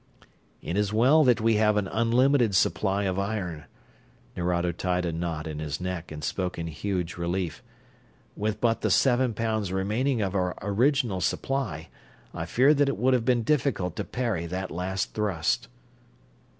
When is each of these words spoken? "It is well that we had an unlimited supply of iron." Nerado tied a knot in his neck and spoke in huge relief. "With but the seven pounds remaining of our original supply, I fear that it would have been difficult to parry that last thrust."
"It 0.63 0.77
is 0.77 0.91
well 0.91 1.23
that 1.25 1.41
we 1.41 1.57
had 1.57 1.77
an 1.77 1.87
unlimited 1.87 2.55
supply 2.55 3.03
of 3.03 3.19
iron." 3.19 3.65
Nerado 4.35 4.71
tied 4.71 5.05
a 5.05 5.11
knot 5.11 5.45
in 5.45 5.59
his 5.59 5.79
neck 5.79 6.11
and 6.11 6.23
spoke 6.23 6.57
in 6.57 6.65
huge 6.65 7.17
relief. 7.17 7.61
"With 8.35 8.59
but 8.59 8.81
the 8.81 8.89
seven 8.89 9.35
pounds 9.35 9.71
remaining 9.71 10.19
of 10.23 10.33
our 10.33 10.57
original 10.63 11.21
supply, 11.21 11.89
I 12.33 12.45
fear 12.47 12.73
that 12.73 12.89
it 12.89 12.97
would 12.97 13.13
have 13.13 13.25
been 13.25 13.43
difficult 13.43 13.95
to 13.97 14.03
parry 14.03 14.47
that 14.47 14.71
last 14.71 15.13
thrust." 15.13 15.67